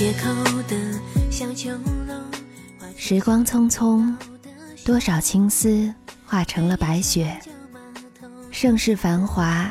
[0.00, 0.76] 街口的
[1.30, 1.70] 小酒
[2.08, 2.14] 楼，
[2.96, 4.10] 时光匆匆，
[4.82, 7.38] 多少青丝化成了白雪，
[8.50, 9.70] 盛世繁华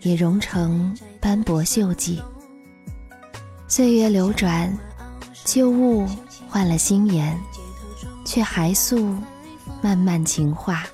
[0.00, 2.22] 也融成斑驳锈迹。
[3.68, 4.74] 岁月流转，
[5.44, 6.08] 旧物
[6.48, 7.38] 换了新颜，
[8.24, 9.14] 却还诉
[9.82, 10.84] 漫漫情话。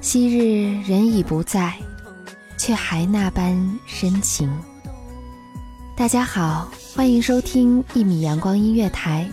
[0.00, 1.74] 昔日人已不在，
[2.56, 4.50] 却还那般深情。
[5.94, 9.28] 大家好，欢迎收听一米阳光音乐台，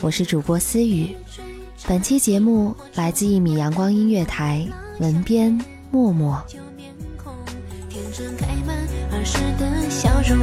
[0.00, 1.14] 我是主播思雨。
[1.86, 4.66] 本期节目来自一米阳光音乐台，
[4.98, 5.56] 文编
[5.92, 6.42] 默默。
[6.48, 7.32] 旧面孔，
[7.88, 8.76] 天真开满
[9.12, 10.36] 儿时的笑容。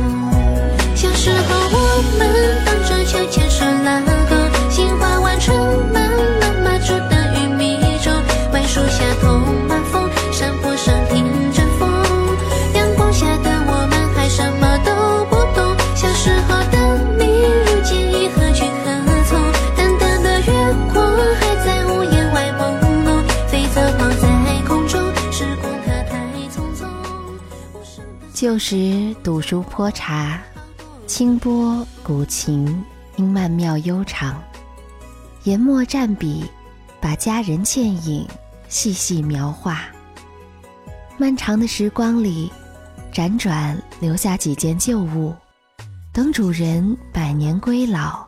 [0.96, 5.54] 小时候我们荡着秋千顺浪河，杏花湾春
[5.92, 8.10] 满了麻竹的玉米粥，
[8.54, 9.28] 槐树下头
[28.41, 30.41] 旧时读书泼茶，
[31.06, 32.84] 清波古琴
[33.18, 34.41] 音曼妙悠长。
[35.44, 36.44] 研墨蘸笔，
[37.00, 38.28] 把佳人倩影
[38.68, 39.84] 细细描画。
[41.19, 42.51] 漫长的时光里，
[43.13, 45.35] 辗转留下几件旧物，
[46.12, 48.25] 等主人百年归老，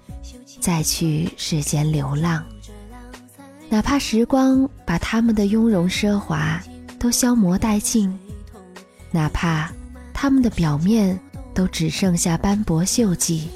[0.62, 2.46] 再去世间流浪。
[3.68, 6.62] 哪怕时光把他们的雍容奢华
[7.00, 8.16] 都消磨殆尽，
[9.10, 9.72] 哪怕
[10.24, 11.20] 他们的表面
[11.54, 13.50] 都只剩下斑驳锈迹，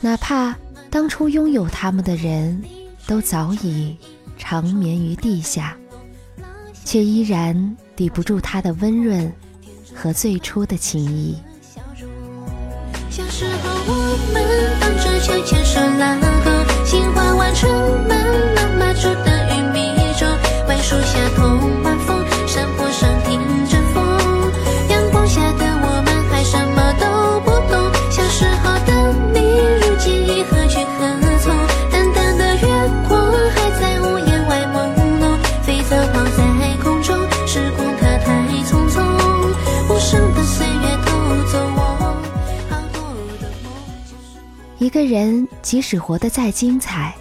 [0.00, 0.54] 哪怕
[0.90, 2.62] 当初拥有他们的人
[3.04, 3.96] 都早已
[4.38, 5.76] 长眠于地下，
[6.84, 9.32] 却依然抵不住它的温润
[9.92, 11.36] 和最初的情谊。
[13.10, 14.44] 小时候我们
[14.80, 17.68] 荡着秋千顺浪河，杏花湾春
[18.06, 18.16] 满
[18.54, 19.35] 了麻竹的
[44.86, 47.12] 一个人即使活得再精彩，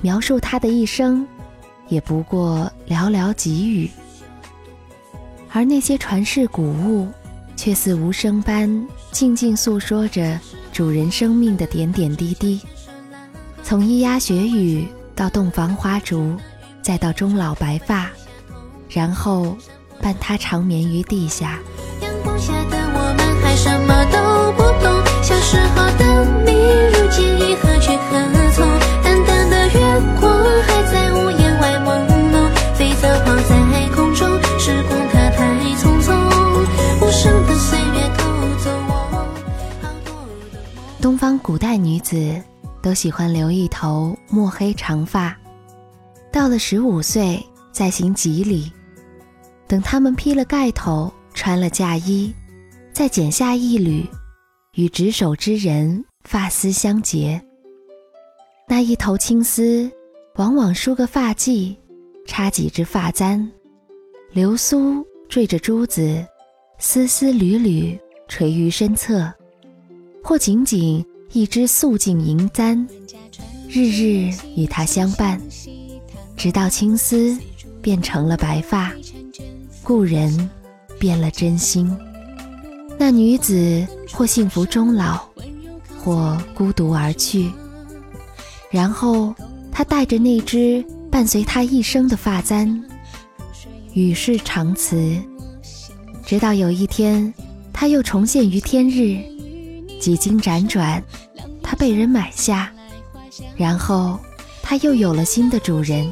[0.00, 1.24] 描述他的一生，
[1.86, 3.88] 也不过寥寥几语。
[5.52, 7.06] 而那些传世古物，
[7.54, 10.40] 却似无声般静静诉说着
[10.72, 12.60] 主人生命的点点滴滴。
[13.62, 14.84] 从咿呀学语
[15.14, 16.36] 到洞房花烛，
[16.82, 18.10] 再到终老白发，
[18.88, 19.56] 然后
[20.02, 21.60] 伴他长眠于地下。
[22.02, 24.97] 阳光下的我们还什么都不懂，
[25.28, 26.52] 小时候的你
[26.88, 28.66] 如今已何去何从？
[29.02, 29.78] 淡淡的月
[30.18, 30.32] 光
[30.62, 32.00] 还在屋檐外朦
[32.32, 34.26] 胧，飞走抛在空中，
[34.58, 36.14] 时光它太匆匆，
[37.02, 38.24] 无声的岁月偷
[38.64, 39.26] 走我好
[40.06, 41.02] 多的梦。
[41.02, 42.42] 东方古代女子
[42.80, 45.36] 都喜欢留一头墨黑长发，
[46.32, 48.72] 到了十五岁再行及礼，
[49.66, 52.32] 等他们披了盖头，穿了嫁衣，
[52.94, 54.08] 再剪下一缕，
[54.78, 57.42] 与执手之人发丝相结。
[58.68, 59.90] 那一头青丝，
[60.36, 61.74] 往往梳个发髻，
[62.26, 63.50] 插几支发簪，
[64.30, 66.24] 流苏缀着珠子，
[66.78, 67.98] 丝丝缕缕
[68.28, 69.28] 垂于身侧，
[70.22, 72.86] 或仅仅一支素净银簪，
[73.68, 75.42] 日日与他相伴，
[76.36, 77.36] 直到青丝
[77.82, 78.92] 变成了白发，
[79.82, 80.48] 故人
[81.00, 81.92] 变了真心。
[82.96, 85.20] 那女子或幸福终老，
[86.02, 87.50] 或孤独而去。
[88.70, 89.34] 然后，
[89.70, 92.82] 他带着那只伴随他一生的发簪，
[93.94, 95.16] 与世长辞。
[96.26, 97.32] 直到有一天，
[97.72, 99.16] 他又重现于天日，
[99.98, 101.02] 几经辗转，
[101.62, 102.70] 他被人买下，
[103.56, 104.18] 然后
[104.62, 106.06] 他又有了新的主人。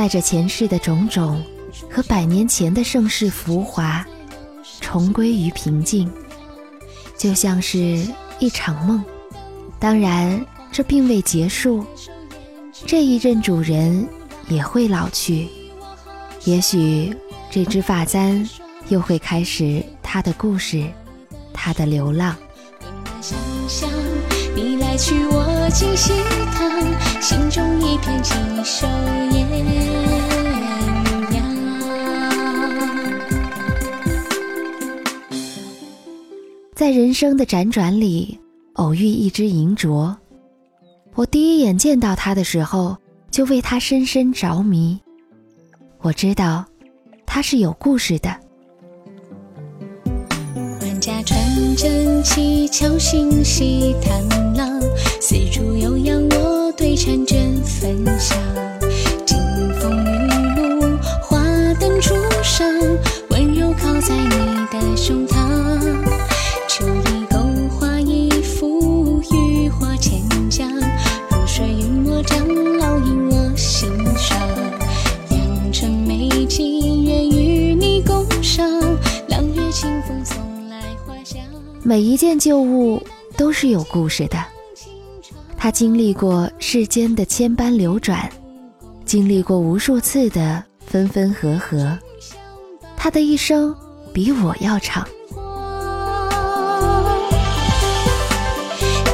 [0.00, 1.44] 带着前世的种种
[1.90, 4.02] 和百年前的盛世浮华，
[4.80, 6.10] 重归于平静，
[7.18, 8.08] 就像是
[8.38, 9.04] 一场梦。
[9.78, 10.42] 当然，
[10.72, 11.84] 这并未结束，
[12.86, 14.08] 这一任主人
[14.48, 15.46] 也会老去，
[16.44, 17.14] 也许
[17.50, 18.48] 这只发簪
[18.88, 20.82] 又会开始它的故事，
[21.52, 22.34] 它的流浪。
[24.56, 26.14] 你来去我尽喜
[26.54, 28.34] 叹，心中一片锦
[28.64, 28.86] 绣
[29.30, 29.46] 艳。
[36.74, 38.40] 在人生的辗转里，
[38.74, 40.16] 偶遇一只银镯，
[41.14, 42.96] 我第一眼见到它的时候，
[43.30, 44.98] 就为它深深着迷。
[46.00, 46.64] 我知道，
[47.26, 48.34] 它是有故事的。
[50.80, 51.38] 万家传
[51.76, 54.26] 真气，敲星稀探
[54.56, 54.69] 浪，
[55.20, 58.36] 四处悠扬，我对婵娟分享。
[59.26, 59.38] 金
[59.80, 61.38] 风玉露，花
[61.78, 62.66] 灯初上，
[63.28, 65.36] 温柔靠在你的胸膛。
[66.68, 67.38] 秋意勾
[67.68, 74.38] 画一幅渔火千江，如水云墨将烙印我心上。
[75.30, 78.66] 良辰美景，愿与你共赏，
[79.28, 80.36] 朗月清风送
[80.68, 81.38] 来花香。
[81.82, 83.02] 每一件旧物
[83.36, 84.38] 都是有故事的，
[85.62, 88.26] 他经历过世间的千般流转，
[89.04, 91.98] 经历过无数次的分分合合，
[92.96, 93.76] 他的一生
[94.10, 95.06] 比我要长。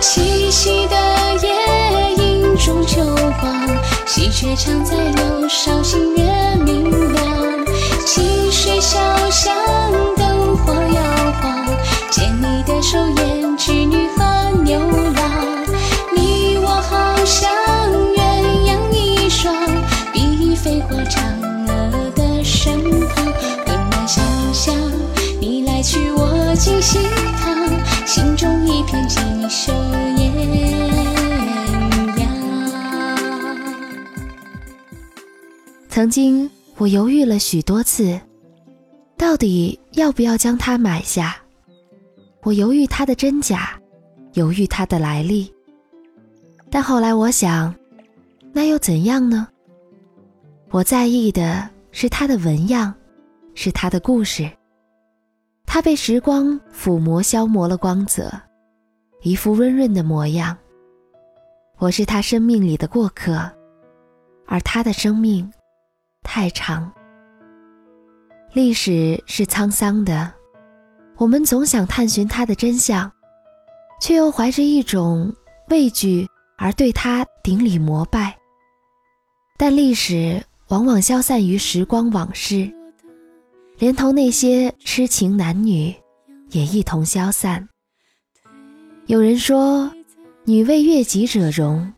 [0.01, 0.97] 七夕的
[1.43, 3.05] 夜，映中秋
[3.41, 3.69] 光，
[4.07, 6.23] 喜鹊常在柳梢，星月
[6.65, 7.67] 明亮，
[8.07, 9.01] 清水小
[9.31, 9.53] 巷，
[10.17, 11.67] 灯火摇晃。
[12.13, 14.07] 牵你的手，胭织女
[26.59, 26.99] 尽喜
[27.39, 29.21] 堂，心中一片锦
[29.51, 29.73] 绣
[30.17, 30.33] 艳
[32.17, 32.27] 阳。
[35.91, 38.19] 曾经，我犹豫了许多次，
[39.19, 41.37] 到底要不要将它买下。
[42.43, 43.79] 我犹豫它的真假，
[44.33, 45.53] 犹豫它的来历。
[46.71, 47.75] 但后来我想，
[48.53, 49.47] 那又怎样呢？
[50.71, 52.95] 我在意的是它的纹样，
[53.55, 54.51] 是它的故事。
[55.67, 58.33] 他被时光抚摸消磨了光泽，
[59.23, 60.57] 一副温润的模样。
[61.79, 63.51] 我是他生命里的过客，
[64.47, 65.53] 而他的生命
[66.23, 66.91] 太长。
[68.53, 70.33] 历史是沧桑的。
[71.19, 73.11] 我们总想探寻它的真相，
[74.01, 75.35] 却又怀着一种
[75.69, 76.27] 畏惧
[76.59, 78.37] 而对它顶礼膜拜。
[79.59, 82.71] 但历史往往消散于时光往事，
[83.79, 85.95] 连同那些痴情男女
[86.51, 87.69] 也一同消散。
[89.07, 89.93] 有人说，
[90.45, 91.93] 女为悦己者容，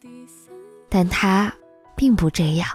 [0.88, 1.54] 但她
[1.96, 2.68] 并不这样。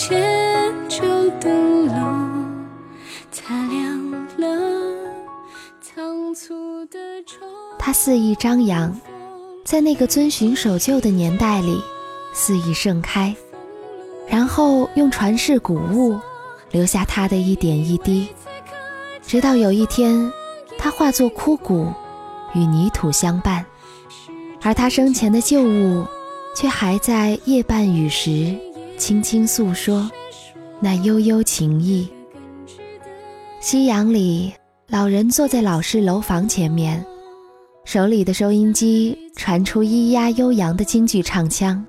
[0.00, 2.64] 入窗前，就灯笼
[3.30, 4.58] 擦亮了
[5.82, 7.44] 仓促的愁。
[7.78, 8.98] 他肆意张扬，
[9.64, 11.82] 在那个遵循守旧的年代里
[12.32, 13.34] 肆意盛开，
[14.26, 16.18] 然后用传世古物
[16.70, 18.28] 留下他的一点一滴，
[19.26, 20.32] 直到有一天，
[20.78, 21.92] 他化作枯骨，
[22.54, 23.66] 与泥土相伴，
[24.62, 26.06] 而他生前的旧物，
[26.56, 28.56] 却还在夜半雨时
[29.00, 30.10] 轻轻诉说
[30.78, 32.06] 那悠悠情意。
[33.58, 34.52] 夕阳里，
[34.88, 37.02] 老人坐在老式楼房前面。
[37.86, 41.82] 手里的收音机传出咿呀悠扬的京剧唱腔，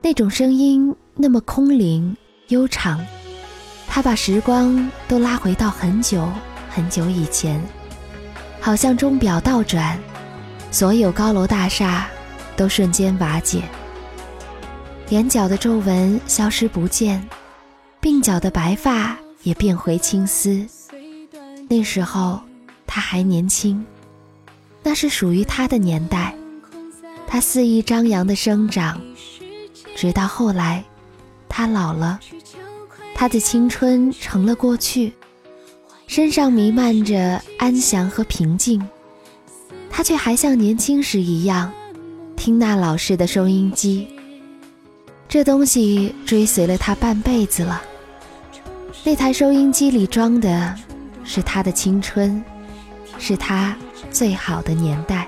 [0.00, 2.16] 那种声音那么空灵
[2.48, 3.04] 悠长，
[3.88, 6.28] 他把时光都拉回到很久
[6.70, 7.60] 很久以前，
[8.60, 9.98] 好像钟表倒转，
[10.70, 12.08] 所有高楼大厦
[12.56, 13.60] 都瞬间瓦解，
[15.12, 17.22] 眼角的皱纹消失不见，
[18.00, 20.66] 鬓角的白发也变回青丝。
[21.68, 22.40] 那时候
[22.86, 23.84] 他还年轻。
[24.82, 26.34] 那是属于他的年代，
[27.26, 28.98] 他肆意张扬的生长，
[29.94, 30.82] 直到后来，
[31.46, 32.18] 他老了，
[33.14, 35.12] 他的青春成了过去，
[36.06, 38.82] 身上弥漫着安详和平静，
[39.90, 41.70] 他却还像年轻时一样，
[42.34, 44.08] 听那老式的收音机。
[45.32, 47.82] 这东西追随了他半辈子了。
[49.02, 50.76] 那台收音机里装的，
[51.24, 52.44] 是他的青春，
[53.18, 53.74] 是他。
[54.10, 55.21] 最好的年代。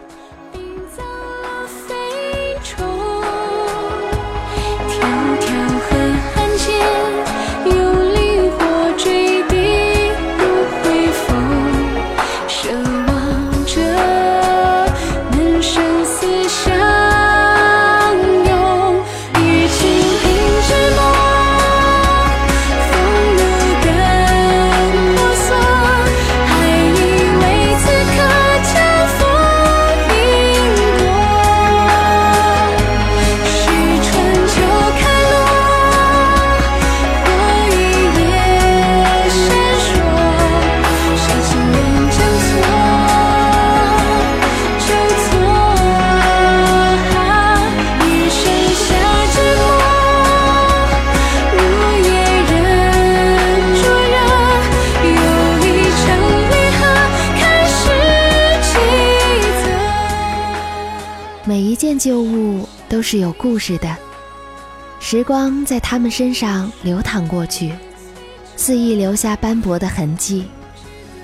[61.54, 63.96] 每一件旧物都是有故事的，
[64.98, 67.72] 时光在他们身上流淌过去，
[68.56, 70.48] 肆意留下斑驳的痕迹，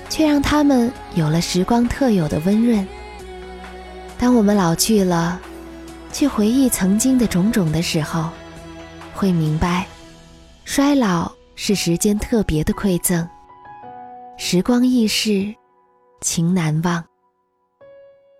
[0.07, 2.87] 却让他们有了时光特有的温润。
[4.17, 5.37] 当我们老去了，
[6.13, 8.29] 去回忆曾经的种种的时候，
[9.13, 9.85] 会明白，
[10.63, 13.27] 衰老是时间特别的馈赠。
[14.37, 15.53] 时光易逝，
[16.21, 17.10] 情难忘。